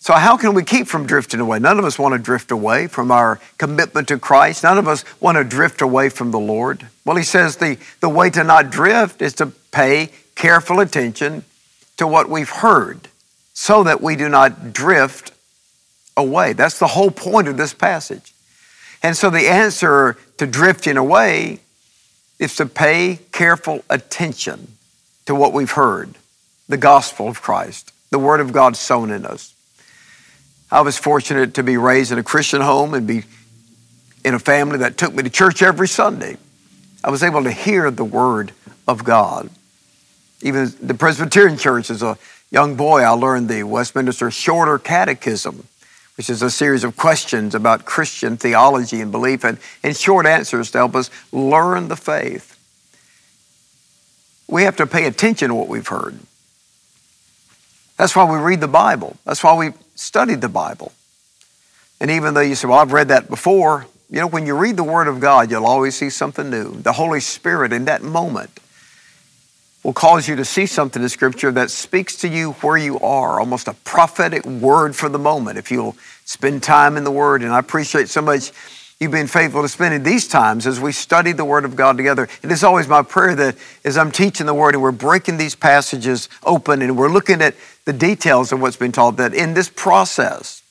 So, 0.00 0.14
how 0.14 0.36
can 0.36 0.54
we 0.54 0.62
keep 0.62 0.86
from 0.86 1.06
drifting 1.06 1.40
away? 1.40 1.58
None 1.58 1.78
of 1.78 1.84
us 1.84 1.98
want 1.98 2.12
to 2.12 2.18
drift 2.18 2.50
away 2.50 2.86
from 2.86 3.10
our 3.10 3.40
commitment 3.58 4.08
to 4.08 4.18
Christ. 4.18 4.62
None 4.62 4.78
of 4.78 4.86
us 4.86 5.04
want 5.20 5.36
to 5.36 5.44
drift 5.44 5.82
away 5.82 6.08
from 6.08 6.30
the 6.30 6.38
Lord. 6.38 6.86
Well, 7.04 7.16
he 7.16 7.24
says 7.24 7.56
the, 7.56 7.78
the 8.00 8.08
way 8.08 8.30
to 8.30 8.44
not 8.44 8.70
drift 8.70 9.20
is 9.20 9.34
to 9.34 9.46
pay 9.72 10.10
careful 10.34 10.80
attention 10.80 11.44
to 11.96 12.06
what 12.06 12.30
we've 12.30 12.48
heard 12.48 13.08
so 13.52 13.82
that 13.82 14.00
we 14.00 14.14
do 14.14 14.28
not 14.28 14.72
drift 14.72 15.32
away. 16.16 16.52
That's 16.52 16.78
the 16.78 16.86
whole 16.86 17.10
point 17.10 17.48
of 17.48 17.56
this 17.56 17.74
passage. 17.74 18.32
And 19.02 19.16
so 19.16 19.30
the 19.30 19.48
answer 19.48 20.16
to 20.38 20.46
drifting 20.46 20.96
away 20.96 21.60
is 22.38 22.56
to 22.56 22.66
pay 22.66 23.20
careful 23.32 23.84
attention 23.88 24.74
to 25.26 25.34
what 25.34 25.52
we've 25.52 25.72
heard 25.72 26.14
the 26.68 26.76
gospel 26.76 27.28
of 27.28 27.40
Christ, 27.40 27.92
the 28.10 28.18
word 28.18 28.40
of 28.40 28.52
God 28.52 28.76
sown 28.76 29.10
in 29.10 29.24
us. 29.24 29.54
I 30.70 30.82
was 30.82 30.98
fortunate 30.98 31.54
to 31.54 31.62
be 31.62 31.78
raised 31.78 32.12
in 32.12 32.18
a 32.18 32.22
Christian 32.22 32.60
home 32.60 32.92
and 32.92 33.06
be 33.06 33.24
in 34.22 34.34
a 34.34 34.38
family 34.38 34.78
that 34.78 34.98
took 34.98 35.14
me 35.14 35.22
to 35.22 35.30
church 35.30 35.62
every 35.62 35.88
Sunday. 35.88 36.36
I 37.02 37.10
was 37.10 37.22
able 37.22 37.44
to 37.44 37.50
hear 37.50 37.90
the 37.90 38.04
word 38.04 38.52
of 38.86 39.02
God. 39.04 39.48
Even 40.42 40.72
the 40.82 40.94
Presbyterian 40.94 41.56
church, 41.56 41.88
as 41.88 42.02
a 42.02 42.18
young 42.50 42.76
boy, 42.76 43.00
I 43.00 43.10
learned 43.10 43.48
the 43.48 43.62
Westminster 43.62 44.30
Shorter 44.30 44.78
Catechism 44.78 45.66
which 46.18 46.28
is 46.28 46.42
a 46.42 46.50
series 46.50 46.82
of 46.82 46.96
questions 46.96 47.54
about 47.54 47.84
Christian 47.84 48.36
theology 48.36 49.00
and 49.00 49.12
belief 49.12 49.44
and, 49.44 49.56
and 49.84 49.96
short 49.96 50.26
answers 50.26 50.72
to 50.72 50.78
help 50.78 50.96
us 50.96 51.10
learn 51.30 51.86
the 51.86 51.94
faith. 51.94 52.58
We 54.48 54.64
have 54.64 54.74
to 54.78 54.86
pay 54.86 55.06
attention 55.06 55.48
to 55.50 55.54
what 55.54 55.68
we've 55.68 55.86
heard. 55.86 56.18
That's 57.96 58.16
why 58.16 58.28
we 58.28 58.36
read 58.36 58.60
the 58.60 58.66
Bible. 58.66 59.16
That's 59.24 59.44
why 59.44 59.56
we 59.56 59.70
study 59.94 60.34
the 60.34 60.48
Bible. 60.48 60.90
And 62.00 62.10
even 62.10 62.34
though 62.34 62.40
you 62.40 62.56
say, 62.56 62.66
well, 62.66 62.78
I've 62.78 62.92
read 62.92 63.08
that 63.08 63.30
before, 63.30 63.86
you 64.10 64.18
know, 64.18 64.26
when 64.26 64.44
you 64.44 64.56
read 64.56 64.76
the 64.76 64.84
Word 64.84 65.06
of 65.06 65.20
God, 65.20 65.52
you'll 65.52 65.66
always 65.66 65.94
see 65.94 66.10
something 66.10 66.50
new. 66.50 66.80
The 66.82 66.94
Holy 66.94 67.20
Spirit 67.20 67.72
in 67.72 67.84
that 67.84 68.02
moment 68.02 68.58
will 69.88 69.94
cause 69.94 70.28
you 70.28 70.36
to 70.36 70.44
see 70.44 70.66
something 70.66 71.02
in 71.02 71.08
Scripture 71.08 71.50
that 71.50 71.70
speaks 71.70 72.14
to 72.14 72.28
you 72.28 72.52
where 72.60 72.76
you 72.76 73.00
are, 73.00 73.40
almost 73.40 73.68
a 73.68 73.72
prophetic 73.72 74.44
word 74.44 74.94
for 74.94 75.08
the 75.08 75.18
moment, 75.18 75.56
if 75.56 75.70
you'll 75.70 75.96
spend 76.26 76.62
time 76.62 76.98
in 76.98 77.04
the 77.04 77.10
Word. 77.10 77.42
And 77.42 77.50
I 77.50 77.58
appreciate 77.58 78.10
so 78.10 78.20
much 78.20 78.52
You've 79.00 79.12
been 79.12 79.28
faithful 79.28 79.62
to 79.62 79.68
spend 79.68 79.94
in 79.94 80.02
these 80.02 80.26
times 80.28 80.66
as 80.66 80.78
we 80.78 80.92
study 80.92 81.32
the 81.32 81.44
Word 81.44 81.64
of 81.64 81.74
God 81.74 81.96
together. 81.96 82.28
It 82.42 82.50
is 82.50 82.64
always 82.64 82.86
my 82.86 83.00
prayer 83.02 83.34
that 83.36 83.56
as 83.84 83.96
I'm 83.96 84.10
teaching 84.10 84.44
the 84.44 84.52
Word 84.52 84.74
and 84.74 84.82
we're 84.82 84.90
breaking 84.90 85.38
these 85.38 85.54
passages 85.54 86.28
open 86.44 86.82
and 86.82 86.98
we're 86.98 87.08
looking 87.08 87.40
at 87.40 87.54
the 87.84 87.92
details 87.92 88.52
of 88.52 88.60
what's 88.60 88.76
been 88.76 88.92
taught, 88.92 89.16
that 89.16 89.32
in 89.32 89.54
this 89.54 89.70
process, 89.70 90.62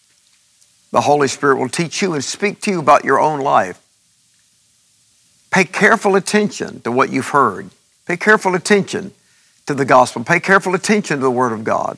the 0.91 1.01
Holy 1.01 1.29
Spirit 1.29 1.57
will 1.57 1.69
teach 1.69 2.01
you 2.03 2.13
and 2.13 2.23
speak 2.23 2.59
to 2.61 2.71
you 2.71 2.79
about 2.79 3.05
your 3.05 3.19
own 3.19 3.39
life. 3.39 3.81
Pay 5.49 5.63
careful 5.63 6.15
attention 6.15 6.81
to 6.81 6.91
what 6.91 7.09
you've 7.09 7.29
heard. 7.29 7.71
Pay 8.07 8.17
careful 8.17 8.55
attention 8.55 9.11
to 9.65 9.73
the 9.73 9.85
gospel. 9.85 10.23
Pay 10.23 10.39
careful 10.39 10.73
attention 10.73 11.17
to 11.17 11.23
the 11.23 11.31
Word 11.31 11.51
of 11.51 11.63
God. 11.63 11.97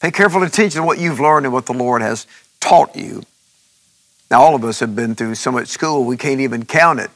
Pay 0.00 0.10
careful 0.10 0.42
attention 0.42 0.82
to 0.82 0.86
what 0.86 0.98
you've 0.98 1.20
learned 1.20 1.46
and 1.46 1.52
what 1.52 1.66
the 1.66 1.72
Lord 1.72 2.02
has 2.02 2.26
taught 2.60 2.94
you. 2.94 3.22
Now, 4.30 4.42
all 4.42 4.54
of 4.54 4.64
us 4.64 4.80
have 4.80 4.96
been 4.96 5.14
through 5.14 5.34
so 5.34 5.52
much 5.52 5.68
school 5.68 6.04
we 6.04 6.16
can't 6.16 6.40
even 6.40 6.64
count 6.64 7.00
it, 7.00 7.10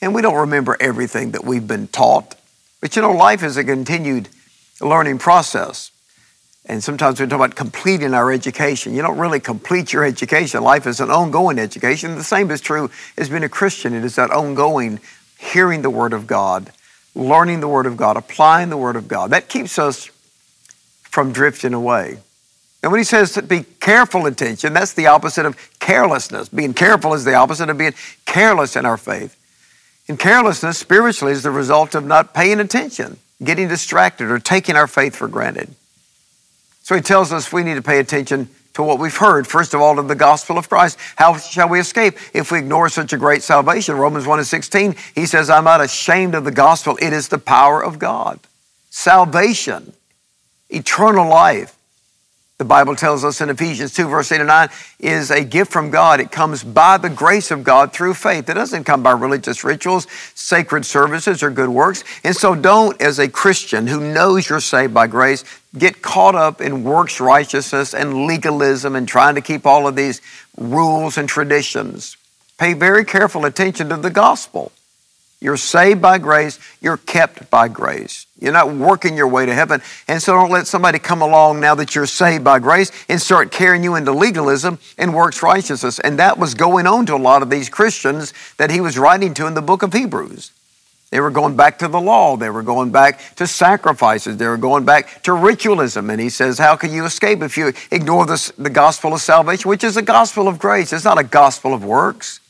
and 0.00 0.14
we 0.14 0.22
don't 0.22 0.36
remember 0.36 0.76
everything 0.80 1.30
that 1.30 1.44
we've 1.44 1.66
been 1.66 1.88
taught. 1.88 2.34
But 2.80 2.96
you 2.96 3.02
know, 3.02 3.12
life 3.12 3.42
is 3.42 3.56
a 3.56 3.64
continued 3.64 4.28
learning 4.80 5.18
process. 5.18 5.90
And 6.66 6.84
sometimes 6.84 7.20
we 7.20 7.26
talk 7.26 7.36
about 7.36 7.54
completing 7.56 8.14
our 8.14 8.30
education. 8.30 8.94
You 8.94 9.02
don't 9.02 9.18
really 9.18 9.40
complete 9.40 9.92
your 9.92 10.04
education. 10.04 10.62
Life 10.62 10.86
is 10.86 11.00
an 11.00 11.10
ongoing 11.10 11.58
education. 11.58 12.14
The 12.16 12.24
same 12.24 12.50
is 12.50 12.60
true 12.60 12.90
as 13.16 13.28
being 13.28 13.44
a 13.44 13.48
Christian. 13.48 13.94
It 13.94 14.04
is 14.04 14.16
that 14.16 14.30
ongoing 14.30 15.00
hearing 15.38 15.82
the 15.82 15.90
Word 15.90 16.12
of 16.12 16.26
God, 16.26 16.70
learning 17.14 17.60
the 17.60 17.68
Word 17.68 17.86
of 17.86 17.96
God, 17.96 18.16
applying 18.16 18.70
the 18.70 18.76
Word 18.76 18.96
of 18.96 19.08
God. 19.08 19.30
That 19.30 19.48
keeps 19.48 19.78
us 19.78 20.10
from 21.02 21.32
drifting 21.32 21.74
away. 21.74 22.18
And 22.82 22.90
when 22.90 22.98
he 22.98 23.04
says 23.04 23.32
to 23.32 23.42
be 23.42 23.64
careful 23.80 24.26
attention, 24.26 24.72
that's 24.72 24.94
the 24.94 25.08
opposite 25.08 25.44
of 25.44 25.56
carelessness. 25.80 26.48
Being 26.48 26.72
careful 26.72 27.12
is 27.12 27.24
the 27.24 27.34
opposite 27.34 27.68
of 27.68 27.76
being 27.76 27.94
careless 28.24 28.76
in 28.76 28.86
our 28.86 28.96
faith. 28.96 29.36
And 30.08 30.18
carelessness 30.18 30.78
spiritually 30.78 31.32
is 31.32 31.42
the 31.42 31.50
result 31.50 31.94
of 31.94 32.04
not 32.04 32.32
paying 32.32 32.58
attention, 32.58 33.18
getting 33.44 33.68
distracted, 33.68 34.30
or 34.30 34.38
taking 34.38 34.76
our 34.76 34.86
faith 34.86 35.14
for 35.14 35.28
granted. 35.28 35.74
So 36.82 36.94
he 36.94 37.02
tells 37.02 37.32
us 37.32 37.52
we 37.52 37.62
need 37.62 37.74
to 37.74 37.82
pay 37.82 37.98
attention 37.98 38.48
to 38.80 38.86
what 38.86 38.98
we've 38.98 39.16
heard. 39.16 39.46
First 39.46 39.74
of 39.74 39.80
all, 39.80 39.96
to 39.96 40.02
the 40.02 40.14
gospel 40.14 40.58
of 40.58 40.68
Christ. 40.68 40.98
How 41.16 41.36
shall 41.36 41.68
we 41.68 41.80
escape 41.80 42.16
if 42.34 42.50
we 42.50 42.58
ignore 42.58 42.88
such 42.88 43.12
a 43.12 43.18
great 43.18 43.42
salvation? 43.42 43.96
Romans 43.96 44.26
1 44.26 44.38
and 44.38 44.48
16, 44.48 44.96
he 45.14 45.26
says, 45.26 45.50
I'm 45.50 45.64
not 45.64 45.80
ashamed 45.80 46.34
of 46.34 46.44
the 46.44 46.50
gospel. 46.50 46.98
It 47.00 47.12
is 47.12 47.28
the 47.28 47.38
power 47.38 47.82
of 47.82 47.98
God. 47.98 48.40
Salvation, 48.90 49.92
eternal 50.70 51.28
life, 51.28 51.76
the 52.60 52.64
Bible 52.66 52.94
tells 52.94 53.24
us 53.24 53.40
in 53.40 53.48
Ephesians 53.48 53.94
2, 53.94 54.06
verse 54.06 54.30
8 54.30 54.40
and 54.40 54.48
9, 54.48 54.68
is 54.98 55.30
a 55.30 55.42
gift 55.42 55.72
from 55.72 55.88
God. 55.88 56.20
It 56.20 56.30
comes 56.30 56.62
by 56.62 56.98
the 56.98 57.08
grace 57.08 57.50
of 57.50 57.64
God 57.64 57.90
through 57.90 58.12
faith. 58.12 58.50
It 58.50 58.54
doesn't 58.54 58.84
come 58.84 59.02
by 59.02 59.12
religious 59.12 59.64
rituals, 59.64 60.06
sacred 60.34 60.84
services, 60.84 61.42
or 61.42 61.50
good 61.50 61.70
works. 61.70 62.04
And 62.22 62.36
so 62.36 62.54
don't, 62.54 63.00
as 63.00 63.18
a 63.18 63.28
Christian 63.28 63.86
who 63.86 64.12
knows 64.12 64.50
you're 64.50 64.60
saved 64.60 64.92
by 64.92 65.06
grace, 65.06 65.42
get 65.78 66.02
caught 66.02 66.34
up 66.34 66.60
in 66.60 66.84
works 66.84 67.20
righteousness 67.20 67.94
and 67.94 68.26
legalism 68.26 68.96
and 68.96 69.06
trying 69.06 69.36
to 69.36 69.40
keep 69.40 69.66
all 69.66 69.86
of 69.86 69.96
these 69.96 70.20
rules 70.56 71.16
and 71.16 71.28
traditions. 71.28 72.16
Pay 72.58 72.74
very 72.74 73.04
careful 73.04 73.44
attention 73.44 73.88
to 73.88 73.96
the 73.96 74.10
gospel. 74.10 74.72
You're 75.42 75.56
saved 75.56 76.02
by 76.02 76.18
grace. 76.18 76.58
You're 76.82 76.98
kept 76.98 77.48
by 77.48 77.68
grace. 77.68 78.26
You're 78.38 78.52
not 78.52 78.74
working 78.74 79.16
your 79.16 79.28
way 79.28 79.46
to 79.46 79.54
heaven. 79.54 79.80
And 80.06 80.22
so 80.22 80.34
don't 80.34 80.50
let 80.50 80.66
somebody 80.66 80.98
come 80.98 81.22
along 81.22 81.60
now 81.60 81.74
that 81.76 81.94
you're 81.94 82.04
saved 82.04 82.44
by 82.44 82.58
grace 82.58 82.92
and 83.08 83.20
start 83.20 83.50
carrying 83.50 83.82
you 83.82 83.94
into 83.94 84.12
legalism 84.12 84.78
and 84.98 85.14
works 85.14 85.42
righteousness. 85.42 85.98
And 85.98 86.18
that 86.18 86.36
was 86.36 86.52
going 86.54 86.86
on 86.86 87.06
to 87.06 87.14
a 87.14 87.16
lot 87.16 87.40
of 87.40 87.48
these 87.48 87.70
Christians 87.70 88.34
that 88.58 88.70
he 88.70 88.82
was 88.82 88.98
writing 88.98 89.32
to 89.34 89.46
in 89.46 89.54
the 89.54 89.62
book 89.62 89.82
of 89.82 89.94
Hebrews. 89.94 90.52
They 91.10 91.20
were 91.20 91.30
going 91.30 91.56
back 91.56 91.78
to 91.80 91.88
the 91.88 92.00
law. 92.00 92.36
They 92.36 92.50
were 92.50 92.62
going 92.62 92.92
back 92.92 93.34
to 93.36 93.46
sacrifices. 93.46 94.36
They 94.36 94.46
were 94.46 94.56
going 94.56 94.84
back 94.84 95.22
to 95.24 95.32
ritualism. 95.32 96.08
And 96.08 96.20
he 96.20 96.30
says, 96.30 96.58
How 96.58 96.76
can 96.76 96.92
you 96.92 97.04
escape 97.04 97.42
if 97.42 97.58
you 97.58 97.72
ignore 97.90 98.26
this, 98.26 98.52
the 98.52 98.70
gospel 98.70 99.14
of 99.14 99.20
salvation, 99.20 99.68
which 99.68 99.82
is 99.82 99.96
a 99.96 100.02
gospel 100.02 100.46
of 100.46 100.60
grace? 100.60 100.92
It's 100.92 101.04
not 101.04 101.18
a 101.18 101.24
gospel 101.24 101.74
of 101.74 101.84
works. 101.84 102.40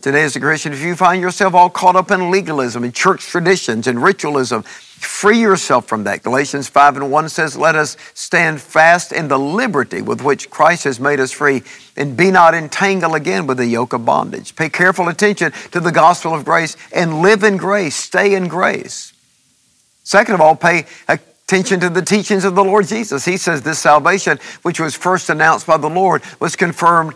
Today, 0.00 0.22
as 0.22 0.34
a 0.34 0.40
Christian, 0.40 0.72
if 0.72 0.80
you 0.80 0.96
find 0.96 1.20
yourself 1.20 1.52
all 1.52 1.68
caught 1.68 1.94
up 1.94 2.10
in 2.10 2.30
legalism 2.30 2.84
and 2.84 2.94
church 2.94 3.26
traditions 3.26 3.86
and 3.86 4.02
ritualism, 4.02 4.62
free 4.62 5.38
yourself 5.38 5.86
from 5.86 6.04
that. 6.04 6.22
Galatians 6.22 6.70
5 6.70 6.96
and 6.96 7.12
1 7.12 7.28
says, 7.28 7.54
Let 7.54 7.76
us 7.76 7.98
stand 8.14 8.62
fast 8.62 9.12
in 9.12 9.28
the 9.28 9.38
liberty 9.38 10.00
with 10.00 10.22
which 10.22 10.48
Christ 10.48 10.84
has 10.84 10.98
made 10.98 11.20
us 11.20 11.32
free, 11.32 11.62
and 11.98 12.16
be 12.16 12.30
not 12.30 12.54
entangled 12.54 13.14
again 13.14 13.46
with 13.46 13.58
the 13.58 13.66
yoke 13.66 13.92
of 13.92 14.06
bondage. 14.06 14.56
Pay 14.56 14.70
careful 14.70 15.08
attention 15.08 15.52
to 15.70 15.80
the 15.80 15.92
gospel 15.92 16.34
of 16.34 16.46
grace 16.46 16.78
and 16.94 17.20
live 17.20 17.44
in 17.44 17.58
grace, 17.58 17.94
stay 17.94 18.34
in 18.34 18.48
grace. 18.48 19.12
Second 20.02 20.34
of 20.34 20.40
all, 20.40 20.56
pay 20.56 20.86
attention 21.08 21.78
to 21.80 21.90
the 21.90 22.00
teachings 22.00 22.46
of 22.46 22.54
the 22.54 22.64
Lord 22.64 22.86
Jesus. 22.86 23.26
He 23.26 23.36
says 23.36 23.60
this 23.60 23.78
salvation, 23.78 24.38
which 24.62 24.80
was 24.80 24.96
first 24.96 25.28
announced 25.28 25.66
by 25.66 25.76
the 25.76 25.90
Lord, 25.90 26.22
was 26.40 26.56
confirmed 26.56 27.12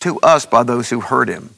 to 0.00 0.18
us 0.20 0.46
by 0.46 0.62
those 0.62 0.88
who 0.88 1.00
heard 1.00 1.28
him. 1.28 1.50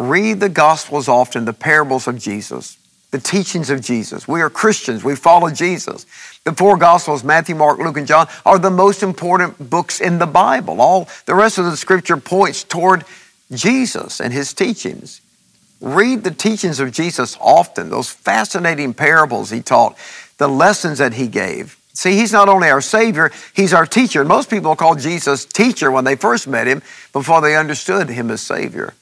Read 0.00 0.40
the 0.40 0.48
Gospels 0.48 1.08
often, 1.08 1.44
the 1.44 1.52
parables 1.52 2.08
of 2.08 2.18
Jesus, 2.18 2.78
the 3.10 3.18
teachings 3.18 3.68
of 3.68 3.82
Jesus. 3.82 4.26
We 4.26 4.40
are 4.40 4.48
Christians, 4.48 5.04
we 5.04 5.14
follow 5.14 5.50
Jesus. 5.50 6.06
The 6.44 6.54
four 6.54 6.78
Gospels, 6.78 7.22
Matthew, 7.22 7.54
Mark, 7.54 7.78
Luke, 7.78 7.98
and 7.98 8.06
John, 8.06 8.26
are 8.46 8.58
the 8.58 8.70
most 8.70 9.02
important 9.02 9.68
books 9.68 10.00
in 10.00 10.18
the 10.18 10.26
Bible. 10.26 10.80
All 10.80 11.06
the 11.26 11.34
rest 11.34 11.58
of 11.58 11.66
the 11.66 11.76
scripture 11.76 12.16
points 12.16 12.64
toward 12.64 13.04
Jesus 13.52 14.22
and 14.22 14.32
his 14.32 14.54
teachings. 14.54 15.20
Read 15.82 16.24
the 16.24 16.30
teachings 16.30 16.80
of 16.80 16.92
Jesus 16.92 17.36
often, 17.38 17.90
those 17.90 18.08
fascinating 18.08 18.94
parables 18.94 19.50
he 19.50 19.60
taught, 19.60 19.98
the 20.38 20.48
lessons 20.48 20.96
that 20.96 21.12
he 21.12 21.28
gave. 21.28 21.76
See, 21.92 22.12
he's 22.12 22.32
not 22.32 22.48
only 22.48 22.70
our 22.70 22.80
Savior, 22.80 23.30
he's 23.52 23.74
our 23.74 23.84
teacher. 23.84 24.24
Most 24.24 24.48
people 24.48 24.74
call 24.76 24.94
Jesus 24.94 25.44
teacher 25.44 25.90
when 25.90 26.04
they 26.04 26.16
first 26.16 26.48
met 26.48 26.66
him 26.66 26.80
before 27.12 27.42
they 27.42 27.54
understood 27.54 28.08
him 28.08 28.30
as 28.30 28.40
Savior. 28.40 28.94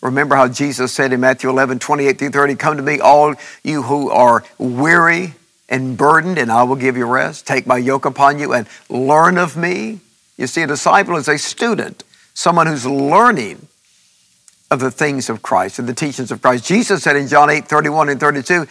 Remember 0.00 0.36
how 0.36 0.48
Jesus 0.48 0.92
said 0.92 1.12
in 1.12 1.20
Matthew 1.20 1.50
11, 1.50 1.80
28 1.80 2.18
through 2.18 2.30
30, 2.30 2.54
Come 2.54 2.76
to 2.76 2.82
me, 2.82 3.00
all 3.00 3.34
you 3.64 3.82
who 3.82 4.10
are 4.10 4.44
weary 4.56 5.34
and 5.68 5.96
burdened, 5.96 6.38
and 6.38 6.52
I 6.52 6.62
will 6.62 6.76
give 6.76 6.96
you 6.96 7.06
rest. 7.06 7.46
Take 7.46 7.66
my 7.66 7.78
yoke 7.78 8.04
upon 8.04 8.38
you 8.38 8.52
and 8.52 8.66
learn 8.88 9.38
of 9.38 9.56
me. 9.56 10.00
You 10.36 10.46
see, 10.46 10.62
a 10.62 10.66
disciple 10.66 11.16
is 11.16 11.28
a 11.28 11.36
student, 11.36 12.04
someone 12.32 12.68
who's 12.68 12.86
learning 12.86 13.66
of 14.70 14.80
the 14.80 14.90
things 14.90 15.28
of 15.28 15.42
Christ 15.42 15.78
and 15.78 15.88
the 15.88 15.94
teachings 15.94 16.30
of 16.30 16.42
Christ. 16.42 16.64
Jesus 16.64 17.02
said 17.02 17.16
in 17.16 17.26
John 17.26 17.50
8, 17.50 17.66
31 17.66 18.08
and 18.10 18.20
32, 18.20 18.66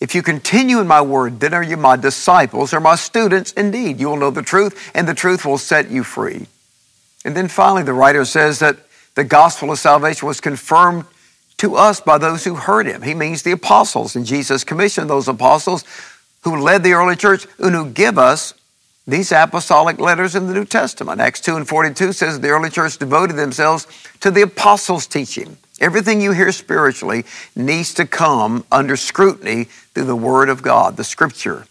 if 0.00 0.14
you 0.14 0.22
continue 0.22 0.78
in 0.78 0.86
my 0.86 1.00
word, 1.00 1.40
then 1.40 1.54
are 1.54 1.62
you 1.62 1.76
my 1.76 1.96
disciples 1.96 2.74
or 2.74 2.80
my 2.80 2.96
students 2.96 3.52
indeed. 3.52 3.98
You 3.98 4.08
will 4.08 4.18
know 4.18 4.30
the 4.30 4.42
truth, 4.42 4.90
and 4.94 5.08
the 5.08 5.14
truth 5.14 5.44
will 5.44 5.58
set 5.58 5.90
you 5.90 6.04
free. 6.04 6.46
And 7.24 7.34
then 7.34 7.48
finally, 7.48 7.82
the 7.82 7.94
writer 7.94 8.24
says 8.24 8.58
that 8.58 8.76
the 9.16 9.24
gospel 9.24 9.72
of 9.72 9.78
salvation 9.78 10.28
was 10.28 10.40
confirmed 10.40 11.04
to 11.56 11.74
us 11.74 12.00
by 12.00 12.18
those 12.18 12.44
who 12.44 12.54
heard 12.54 12.86
him. 12.86 13.02
He 13.02 13.14
means 13.14 13.42
the 13.42 13.52
apostles, 13.52 14.14
and 14.14 14.24
Jesus 14.24 14.62
commissioned 14.62 15.10
those 15.10 15.26
apostles 15.26 15.84
who 16.42 16.56
led 16.56 16.84
the 16.84 16.92
early 16.92 17.16
church 17.16 17.46
and 17.58 17.74
who 17.74 17.90
give 17.90 18.18
us 18.18 18.54
these 19.06 19.32
apostolic 19.32 19.98
letters 19.98 20.34
in 20.34 20.46
the 20.46 20.54
New 20.54 20.64
Testament. 20.64 21.20
Acts 21.20 21.40
2 21.40 21.56
and 21.56 21.66
42 21.66 22.12
says 22.12 22.40
the 22.40 22.48
early 22.48 22.70
church 22.70 22.98
devoted 22.98 23.36
themselves 23.36 23.86
to 24.20 24.30
the 24.30 24.42
apostles' 24.42 25.06
teaching. 25.06 25.56
Everything 25.80 26.20
you 26.20 26.32
hear 26.32 26.52
spiritually 26.52 27.24
needs 27.54 27.94
to 27.94 28.06
come 28.06 28.64
under 28.70 28.96
scrutiny 28.96 29.64
through 29.64 30.04
the 30.04 30.16
Word 30.16 30.48
of 30.48 30.62
God, 30.62 30.96
the 30.96 31.04
Scripture. 31.04 31.66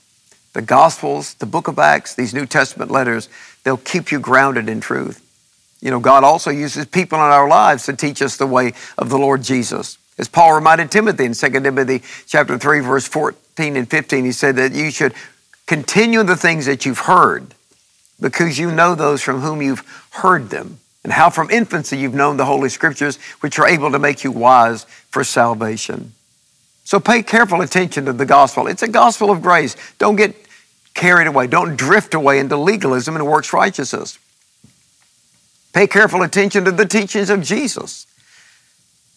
The 0.53 0.61
Gospels, 0.61 1.33
the 1.35 1.45
book 1.45 1.67
of 1.67 1.77
Acts, 1.77 2.15
these 2.15 2.33
New 2.33 2.45
Testament 2.45 2.89
letters, 2.89 3.29
they'll 3.63 3.77
keep 3.77 4.11
you 4.11 4.19
grounded 4.19 4.69
in 4.69 4.79
truth. 4.79 5.24
You 5.81 5.91
know, 5.91 5.99
God 5.99 6.23
also 6.23 6.49
uses 6.49 6.85
people 6.85 7.17
in 7.17 7.25
our 7.25 7.47
lives 7.47 7.85
to 7.85 7.95
teach 7.95 8.21
us 8.21 8.37
the 8.37 8.47
way 8.47 8.73
of 8.97 9.09
the 9.09 9.17
Lord 9.17 9.43
Jesus. 9.43 9.97
As 10.17 10.27
Paul 10.27 10.53
reminded 10.53 10.91
Timothy 10.91 11.25
in 11.25 11.33
2 11.33 11.49
Timothy 11.49 12.01
chapter 12.25 12.57
3, 12.57 12.79
verse 12.79 13.07
14 13.07 13.75
and 13.75 13.89
15, 13.89 14.25
he 14.25 14.31
said 14.31 14.55
that 14.55 14.73
you 14.73 14.89
should 14.91 15.13
continue 15.65 16.23
the 16.23 16.35
things 16.37 16.65
that 16.65 16.85
you've 16.85 16.99
heard 16.99 17.53
because 18.19 18.57
you 18.57 18.71
know 18.71 18.95
those 18.95 19.21
from 19.21 19.41
whom 19.41 19.61
you've 19.61 19.83
heard 20.11 20.49
them 20.49 20.79
and 21.03 21.13
how 21.13 21.29
from 21.29 21.49
infancy 21.51 21.97
you've 21.97 22.13
known 22.13 22.37
the 22.37 22.45
Holy 22.45 22.69
Scriptures, 22.69 23.17
which 23.41 23.59
are 23.59 23.67
able 23.67 23.91
to 23.91 23.99
make 23.99 24.23
you 24.23 24.31
wise 24.31 24.85
for 24.85 25.23
salvation. 25.23 26.13
So 26.83 26.99
pay 26.99 27.21
careful 27.23 27.61
attention 27.61 28.05
to 28.05 28.13
the 28.13 28.25
gospel. 28.25 28.67
It's 28.67 28.83
a 28.83 28.87
gospel 28.87 29.31
of 29.31 29.41
grace. 29.41 29.75
Don't 29.97 30.15
get 30.15 30.35
carried 30.93 31.27
away. 31.27 31.47
Don't 31.47 31.75
drift 31.75 32.13
away 32.13 32.39
into 32.39 32.57
legalism 32.57 33.15
and 33.15 33.27
works 33.27 33.53
righteousness. 33.53 34.17
Pay 35.75 35.87
careful 35.87 36.21
attention 36.21 36.63
to 36.63 36.71
the 36.71 36.85
teachings 36.85 37.29
of 37.29 37.41
Jesus. 37.41 38.07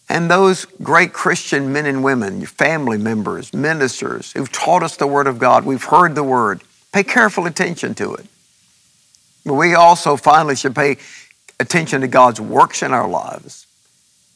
And 0.09 0.29
those 0.29 0.65
great 0.83 1.13
Christian 1.13 1.73
men 1.73 1.87
and 1.87 2.03
women, 2.03 2.45
family 2.47 2.99
members, 2.99 3.55
ministers 3.55 4.33
who've 4.33 4.51
taught 4.51 4.83
us 4.83 4.97
the 4.97 5.07
Word 5.07 5.29
of 5.29 5.39
God, 5.39 5.65
we've 5.65 5.85
heard 5.85 6.17
the 6.17 6.25
Word. 6.25 6.63
Pay 6.93 7.05
careful 7.05 7.47
attention 7.47 7.95
to 7.95 8.13
it. 8.17 8.27
But 9.47 9.55
we 9.55 9.77
also 9.77 10.17
finally 10.17 10.57
should 10.57 10.75
pay 10.75 10.97
attention 11.61 12.01
to 12.01 12.09
God's 12.09 12.41
works 12.41 12.83
in 12.83 12.93
our 12.93 13.09
lives. 13.09 13.69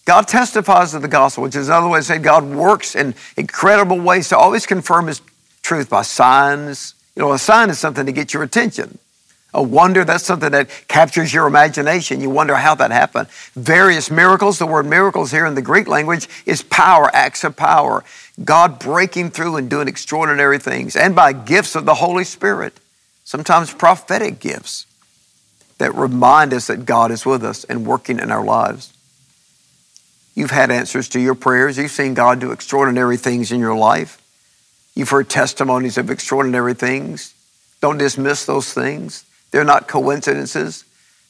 God 0.05 0.29
testifies 0.29 0.93
to 0.93 1.01
the 1.01 1.09
gospel, 1.09 1.43
which 1.43 1.57
is 1.57 1.67
another 1.67 1.89
way 1.89 1.99
to 1.99 2.05
say 2.05 2.19
God 2.19 2.45
works 2.45 2.95
in 2.95 3.17
incredible 3.37 3.99
ways 3.99 4.29
to 4.29 4.39
always 4.39 4.65
confirm 4.65 5.09
his 5.09 5.21
truth 5.63 5.91
by 5.91 6.03
signs. 6.03 6.95
You 7.17 7.23
know, 7.23 7.33
a 7.33 7.39
sign 7.39 7.69
is 7.69 7.81
something 7.81 8.07
to 8.07 8.13
get 8.13 8.33
your 8.33 8.45
attention. 8.45 9.01
A 9.55 9.63
wonder, 9.63 10.05
that's 10.05 10.25
something 10.25 10.53
that 10.53 10.71
captures 10.89 11.33
your 11.35 11.47
imagination. 11.47 12.23
You 12.23 12.31
wonder 12.31 12.55
how 12.55 12.75
that 12.77 12.91
happened. 12.91 13.29
Various 13.55 14.11
miracles, 14.11 14.59
the 14.59 14.67
word 14.67 14.87
miracles 14.87 15.31
here 15.31 15.45
in 15.45 15.55
the 15.55 15.63
Greek 15.63 15.87
language 15.89 16.27
is 16.47 16.63
power, 16.63 17.11
acts 17.13 17.45
of 17.45 17.55
power. 17.55 18.03
God 18.43 18.79
breaking 18.79 19.31
through 19.31 19.57
and 19.57 19.69
doing 19.69 19.89
extraordinary 19.89 20.59
things, 20.59 20.97
and 20.97 21.15
by 21.15 21.35
gifts 21.35 21.75
of 21.75 21.85
the 21.85 21.95
Holy 21.95 22.25
Spirit, 22.25 22.81
sometimes 23.25 23.75
prophetic 23.75 24.41
gifts 24.41 24.87
that 25.77 25.95
remind 25.95 26.55
us 26.55 26.69
that 26.69 26.87
God 26.87 27.11
is 27.11 27.27
with 27.27 27.45
us 27.45 27.65
and 27.65 27.87
working 27.87 28.21
in 28.21 28.31
our 28.31 28.45
lives. 28.45 28.93
You've 30.35 30.51
had 30.51 30.71
answers 30.71 31.11
to 31.11 31.21
your 31.21 31.35
prayers. 31.35 31.77
You've 31.77 31.91
seen 31.91 32.15
God 32.15 32.41
do 32.41 32.53
extraordinary 32.53 33.19
things 33.19 33.53
in 33.53 33.61
your 33.61 33.77
life. 33.77 34.19
You've 34.95 35.11
heard 35.11 35.29
testimonies 35.29 35.99
of 35.99 36.11
extraordinary 36.11 36.73
things. 36.73 37.35
Don't 37.83 37.99
dismiss 37.99 38.47
those 38.47 38.73
things. 38.73 39.25
They're 39.53 39.65
not 39.65 39.87
coincidences. 39.87 40.85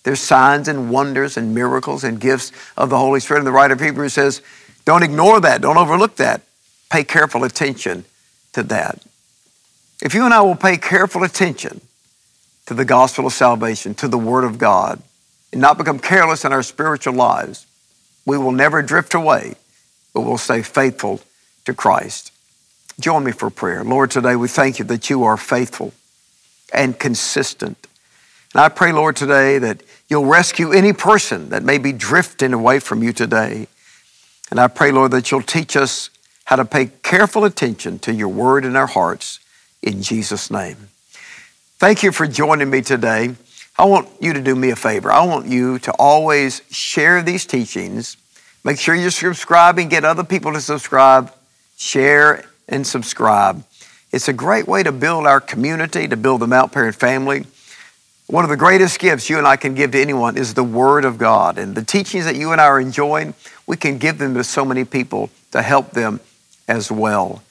They're 0.05 0.17
signs 0.17 0.67
and 0.67 0.91
wonders 0.91 1.37
and 1.37 1.55
miracles 1.55 2.03
and 2.03 2.19
gifts 2.19 2.51
of 2.77 2.89
the 2.89 2.99
Holy 2.99 3.21
Spirit. 3.21 3.41
And 3.41 3.47
the 3.47 3.53
writer 3.53 3.75
of 3.75 3.81
Hebrews 3.81 4.15
says, 4.15 4.41
don't 4.85 5.03
ignore 5.03 5.41
that. 5.41 5.61
Don't 5.61 5.77
overlook 5.77 6.17
that. 6.17 6.43
Pay 6.91 7.05
careful 7.05 7.45
attention 7.45 8.05
to 8.53 8.63
that. 8.65 9.03
If 10.03 10.15
you 10.15 10.25
and 10.25 10.35
I 10.35 10.41
will 10.41 10.57
pay 10.57 10.77
careful 10.77 11.23
attention 11.23 11.81
to 12.67 12.75
the 12.75 12.85
gospel 12.85 13.27
of 13.27 13.33
salvation, 13.33 13.95
to 13.95 14.09
the 14.09 14.19
Word 14.19 14.45
of 14.45 14.59
God, 14.59 15.01
and 15.53 15.61
not 15.61 15.79
become 15.79 15.99
careless 15.99 16.45
in 16.45 16.53
our 16.53 16.63
spiritual 16.63 17.15
lives, 17.15 17.67
we 18.27 18.39
will 18.39 18.53
never 18.53 18.83
drift 18.83 19.15
away, 19.15 19.55
but 20.13 20.23
we'll 20.23 20.39
stay 20.39 20.63
faithful 20.63 21.21
to 21.65 21.75
Christ. 21.75 22.33
Join 22.99 23.25
me 23.25 23.33
for 23.33 23.51
prayer. 23.51 23.85
Lord, 23.85 24.11
today 24.11 24.37
we 24.37 24.49
thank 24.49 24.79
you 24.79 24.85
that 24.87 25.11
you 25.11 25.25
are 25.25 25.37
faithful 25.37 25.93
and 26.73 26.99
consistent. 26.99 27.87
And 28.55 28.61
I 28.61 28.69
pray, 28.69 28.93
Lord, 28.93 29.17
today 29.17 29.59
that 29.59 29.83
you'll 30.09 30.27
rescue 30.27 30.73
any 30.73 30.93
person 30.93 31.49
that 31.51 31.63
may 31.63 31.79
be 31.79 31.93
drifting 31.93 32.53
away 32.53 32.79
from 32.79 33.03
you 33.03 33.13
today. 33.13 33.67
And 34.51 34.61
I 34.61 34.69
pray, 34.69 34.93
Lord, 34.93 35.13
that 35.13 35.31
you'll 35.31 35.43
teach 35.43 35.77
us 35.77 36.11
how 36.45 36.57
to 36.57 36.65
pay 36.65 36.91
careful 37.03 37.45
attention 37.45 37.99
to 38.01 38.13
your 38.13 38.29
word 38.29 38.65
in 38.65 38.77
our 38.77 38.87
hearts 38.87 39.41
in 39.83 40.03
Jesus' 40.03 40.51
name. 40.51 40.77
Thank 41.79 42.03
you 42.03 42.13
for 42.13 42.27
joining 42.27 42.69
me 42.69 42.83
today. 42.83 43.35
I 43.79 43.87
want 43.87 44.09
you 44.21 44.35
to 44.35 44.41
do 44.41 44.55
me 44.55 44.71
a 44.71 44.77
favor. 44.77 45.11
I 45.11 45.25
want 45.25 45.47
you 45.47 45.79
to 45.81 45.93
always 45.93 46.61
share 46.71 47.23
these 47.23 47.47
teachings. 47.47 48.19
Make 48.65 48.79
sure 48.79 48.95
you're 48.95 49.11
subscribing, 49.11 49.89
get 49.89 50.05
other 50.05 50.25
people 50.25 50.53
to 50.53 50.61
subscribe, 50.61 51.33
share 51.77 52.45
and 52.69 52.87
subscribe. 52.87 53.65
It's 54.13 54.29
a 54.29 54.33
great 54.33 54.69
way 54.69 54.83
to 54.83 54.93
build 54.93 55.27
our 55.27 55.41
community, 55.41 56.07
to 56.07 56.17
build 56.17 56.43
the 56.43 56.47
Mount 56.47 56.71
Paran 56.71 56.93
family. 56.93 57.47
One 58.27 58.45
of 58.45 58.51
the 58.51 58.57
greatest 58.57 58.99
gifts 58.99 59.29
you 59.29 59.39
and 59.39 59.47
I 59.47 59.57
can 59.57 59.75
give 59.75 59.91
to 59.93 60.01
anyone 60.01 60.37
is 60.37 60.55
the 60.55 60.65
Word 60.65 61.05
of 61.05 61.19
God. 61.19 61.59
And 61.59 61.75
the 61.75 61.85
teachings 61.85 62.25
that 62.25 62.37
you 62.37 62.53
and 62.53 62.61
I 62.61 62.65
are 62.65 62.81
enjoying, 62.81 63.35
we 63.67 63.77
can 63.77 63.99
give 63.99 64.19
them 64.19 64.35
to 64.35 64.45
so 64.45 64.65
many 64.65 64.85
people 64.85 65.31
to 65.51 65.61
help 65.61 65.91
them 65.91 66.21
as 66.69 66.91
well. 66.91 67.43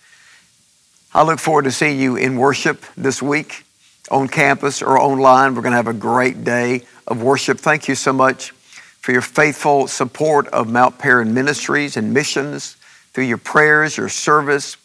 I 1.13 1.23
look 1.23 1.39
forward 1.39 1.65
to 1.65 1.71
seeing 1.71 1.99
you 1.99 2.15
in 2.15 2.37
worship 2.37 2.85
this 2.95 3.21
week 3.21 3.65
on 4.09 4.27
campus 4.27 4.81
or 4.81 4.97
online. 4.97 5.55
We're 5.55 5.61
going 5.61 5.73
to 5.73 5.77
have 5.77 5.87
a 5.87 5.93
great 5.93 6.43
day 6.43 6.83
of 7.05 7.21
worship. 7.21 7.59
Thank 7.59 7.87
you 7.87 7.95
so 7.95 8.13
much 8.13 8.51
for 9.01 9.11
your 9.11 9.21
faithful 9.21 9.87
support 9.87 10.47
of 10.47 10.69
Mount 10.69 10.99
Paran 10.99 11.33
Ministries 11.33 11.97
and 11.97 12.13
missions 12.13 12.77
through 13.13 13.25
your 13.25 13.37
prayers, 13.37 13.97
your 13.97 14.09
service, 14.09 14.77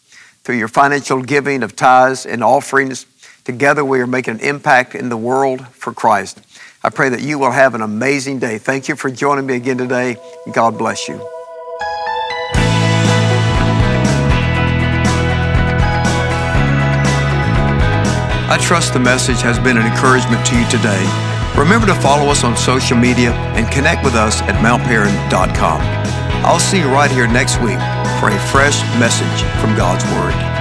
through 0.43 0.57
your 0.57 0.69
financial 0.69 1.23
giving 1.23 1.63
of 1.63 1.77
tithes 1.77 2.27
and 2.27 2.43
offerings. 2.43 3.07
Together, 3.47 3.85
we 3.85 4.01
are 4.01 4.09
making 4.09 4.35
an 4.35 4.41
impact 4.41 4.97
in 4.97 5.09
the 5.09 5.17
world 5.17 5.65
for 5.69 5.93
Christ. 5.93 6.41
I 6.83 6.89
pray 6.91 7.11
that 7.11 7.21
you 7.21 7.39
will 7.39 7.53
have 7.53 7.77
an 7.77 7.81
amazing 7.81 8.41
day. 8.41 8.59
Thank 8.59 8.89
you 8.89 8.97
for 8.97 9.09
joining 9.09 9.47
me 9.47 9.55
again 9.55 9.79
today. 9.79 10.17
God 10.53 10.77
bless 10.77 11.07
you. 11.07 11.15
I 18.51 18.59
trust 18.61 18.93
the 18.95 18.99
message 18.99 19.41
has 19.43 19.61
been 19.61 19.77
an 19.77 19.87
encouragement 19.87 20.45
to 20.47 20.59
you 20.59 20.67
today. 20.69 21.07
Remember 21.57 21.87
to 21.87 21.95
follow 21.95 22.29
us 22.29 22.43
on 22.43 22.57
social 22.57 22.97
media 22.97 23.31
and 23.55 23.71
connect 23.73 24.03
with 24.05 24.17
us 24.17 24.43
at 24.43 24.57
mountparan.com. 24.57 25.81
I'll 26.45 26.59
see 26.59 26.81
you 26.81 26.89
right 26.89 27.13
here 27.13 27.29
next 27.29 27.61
week 27.61 27.79
for 28.19 28.29
a 28.29 28.39
fresh 28.51 28.83
message 28.99 29.43
from 29.61 29.77
God's 29.77 30.05
Word. 30.19 30.56